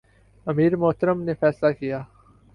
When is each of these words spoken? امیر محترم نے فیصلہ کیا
امیر 0.47 0.75
محترم 0.75 1.21
نے 1.23 1.33
فیصلہ 1.33 1.71
کیا 1.71 1.99